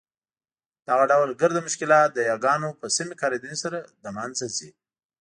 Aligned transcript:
دغه 0.87 1.03
ډول 1.11 1.29
ګرده 1.41 1.61
مشکلات 1.67 2.09
د 2.13 2.19
یاګانو 2.31 2.69
په 2.79 2.85
سمي 2.95 3.15
کارېدني 3.21 3.55
سره 3.63 3.77
له 4.03 4.09
مینځه 4.15 4.47
ځي. 4.57 4.69